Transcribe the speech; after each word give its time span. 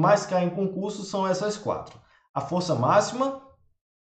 mais 0.00 0.26
cai 0.26 0.44
em 0.44 0.50
concurso 0.50 1.04
são 1.04 1.26
essas 1.28 1.56
quatro. 1.56 2.00
A 2.34 2.40
força 2.40 2.74
máxima 2.74 3.42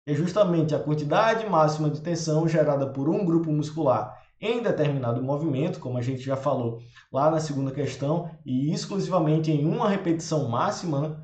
é 0.07 0.13
justamente 0.13 0.73
a 0.73 0.79
quantidade 0.79 1.47
máxima 1.47 1.89
de 1.89 2.01
tensão 2.01 2.47
gerada 2.47 2.87
por 2.87 3.07
um 3.07 3.23
grupo 3.23 3.51
muscular 3.51 4.21
em 4.41 4.61
determinado 4.61 5.23
movimento, 5.23 5.79
como 5.79 5.97
a 5.97 6.01
gente 6.01 6.21
já 6.21 6.35
falou 6.35 6.79
lá 7.11 7.31
na 7.31 7.39
segunda 7.39 7.71
questão, 7.71 8.29
e 8.45 8.73
exclusivamente 8.73 9.51
em 9.51 9.65
uma 9.65 9.87
repetição 9.87 10.49
máxima. 10.49 11.21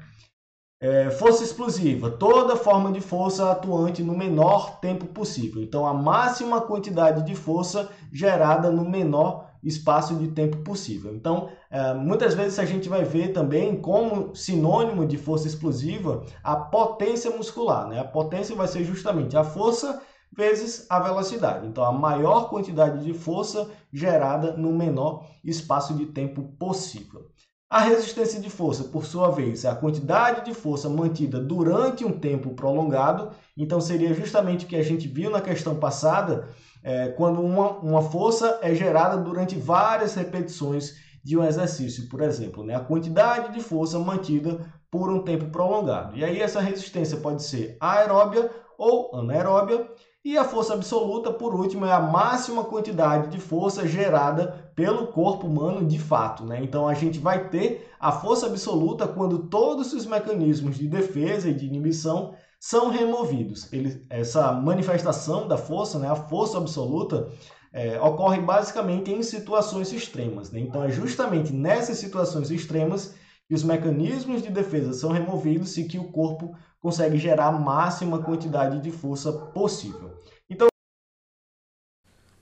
É, 0.81 1.11
força 1.11 1.43
explosiva, 1.43 2.09
toda 2.09 2.55
forma 2.55 2.91
de 2.91 2.99
força 2.99 3.51
atuante 3.51 4.01
no 4.01 4.17
menor 4.17 4.79
tempo 4.79 5.05
possível. 5.05 5.61
Então, 5.61 5.85
a 5.85 5.93
máxima 5.93 6.59
quantidade 6.59 7.23
de 7.23 7.35
força 7.35 7.87
gerada 8.11 8.71
no 8.71 8.83
menor 8.89 9.51
espaço 9.63 10.15
de 10.15 10.29
tempo 10.29 10.57
possível. 10.63 11.13
Então, 11.13 11.49
é, 11.69 11.93
muitas 11.93 12.33
vezes 12.33 12.57
a 12.57 12.65
gente 12.65 12.89
vai 12.89 13.03
ver 13.03 13.31
também 13.31 13.79
como 13.79 14.35
sinônimo 14.35 15.05
de 15.05 15.17
força 15.17 15.47
explosiva 15.47 16.25
a 16.43 16.55
potência 16.55 17.29
muscular. 17.29 17.87
Né? 17.87 17.99
A 17.99 18.03
potência 18.03 18.55
vai 18.55 18.67
ser 18.67 18.83
justamente 18.83 19.37
a 19.37 19.43
força 19.43 20.01
vezes 20.35 20.87
a 20.89 20.99
velocidade. 20.99 21.67
Então, 21.67 21.83
a 21.83 21.91
maior 21.91 22.49
quantidade 22.49 23.03
de 23.03 23.13
força 23.13 23.69
gerada 23.93 24.53
no 24.53 24.73
menor 24.73 25.27
espaço 25.43 25.93
de 25.93 26.07
tempo 26.07 26.41
possível. 26.57 27.29
A 27.71 27.79
resistência 27.79 28.37
de 28.37 28.49
força, 28.49 28.83
por 28.83 29.05
sua 29.05 29.31
vez, 29.31 29.63
é 29.63 29.69
a 29.69 29.75
quantidade 29.75 30.43
de 30.43 30.53
força 30.53 30.89
mantida 30.89 31.39
durante 31.39 32.03
um 32.03 32.11
tempo 32.11 32.49
prolongado. 32.49 33.29
Então, 33.55 33.79
seria 33.79 34.13
justamente 34.13 34.65
o 34.65 34.67
que 34.67 34.75
a 34.75 34.83
gente 34.83 35.07
viu 35.07 35.29
na 35.29 35.39
questão 35.39 35.77
passada, 35.77 36.49
é, 36.83 37.07
quando 37.07 37.39
uma, 37.39 37.69
uma 37.77 38.01
força 38.01 38.59
é 38.61 38.75
gerada 38.75 39.15
durante 39.15 39.55
várias 39.55 40.15
repetições 40.15 40.95
de 41.23 41.37
um 41.37 41.45
exercício, 41.45 42.09
por 42.09 42.19
exemplo, 42.21 42.61
né? 42.61 42.75
a 42.75 42.81
quantidade 42.81 43.53
de 43.53 43.61
força 43.61 43.97
mantida 43.97 44.59
por 44.91 45.09
um 45.09 45.23
tempo 45.23 45.45
prolongado. 45.45 46.17
E 46.17 46.25
aí 46.25 46.41
essa 46.41 46.59
resistência 46.59 47.15
pode 47.19 47.41
ser 47.41 47.77
aeróbia 47.79 48.51
ou 48.77 49.15
anaeróbia, 49.15 49.87
e 50.23 50.37
a 50.37 50.43
força 50.43 50.75
absoluta, 50.75 51.33
por 51.33 51.55
último, 51.55 51.83
é 51.85 51.91
a 51.91 51.99
máxima 51.99 52.63
quantidade 52.63 53.29
de 53.29 53.39
força 53.39 53.87
gerada 53.87 54.71
pelo 54.75 55.07
corpo 55.07 55.47
humano 55.47 55.83
de 55.85 55.97
fato. 55.97 56.45
Né? 56.45 56.59
Então 56.63 56.87
a 56.87 56.93
gente 56.93 57.17
vai 57.17 57.49
ter 57.49 57.89
a 57.99 58.11
força 58.11 58.45
absoluta 58.45 59.07
quando 59.07 59.47
todos 59.47 59.93
os 59.93 60.05
mecanismos 60.05 60.77
de 60.77 60.87
defesa 60.87 61.49
e 61.49 61.53
de 61.53 61.65
inibição 61.65 62.35
são 62.59 62.91
removidos. 62.91 63.73
Ele, 63.73 64.05
essa 64.11 64.51
manifestação 64.51 65.47
da 65.47 65.57
força, 65.57 65.97
né, 65.97 66.07
a 66.07 66.15
força 66.15 66.59
absoluta, 66.59 67.27
é, 67.73 67.99
ocorre 67.99 68.39
basicamente 68.39 69.11
em 69.11 69.23
situações 69.23 69.91
extremas. 69.91 70.51
Né? 70.51 70.59
Então 70.59 70.83
é 70.83 70.91
justamente 70.91 71.51
nessas 71.51 71.97
situações 71.97 72.51
extremas 72.51 73.15
que 73.51 73.55
os 73.55 73.63
mecanismos 73.63 74.41
de 74.41 74.49
defesa 74.49 74.93
são 74.93 75.11
removidos 75.11 75.75
e 75.75 75.83
que 75.83 75.99
o 75.99 76.05
corpo 76.05 76.57
consegue 76.79 77.17
gerar 77.17 77.47
a 77.47 77.51
máxima 77.51 78.23
quantidade 78.23 78.79
de 78.79 78.91
força 78.91 79.29
possível. 79.29 80.17
Então, 80.49 80.69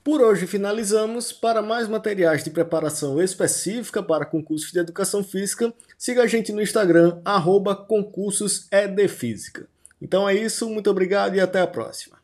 por 0.04 0.20
hoje 0.20 0.46
finalizamos. 0.46 1.32
Para 1.32 1.62
mais 1.62 1.88
materiais 1.88 2.44
de 2.44 2.50
preparação 2.50 3.20
específica 3.20 4.00
para 4.00 4.24
concursos 4.24 4.70
de 4.70 4.78
educação 4.78 5.24
física, 5.24 5.74
siga 5.98 6.22
a 6.22 6.28
gente 6.28 6.52
no 6.52 6.62
Instagram, 6.62 7.20
arroba 7.24 7.74
Então 10.00 10.28
é 10.28 10.34
isso, 10.36 10.70
muito 10.70 10.88
obrigado 10.88 11.34
e 11.34 11.40
até 11.40 11.60
a 11.60 11.66
próxima. 11.66 12.19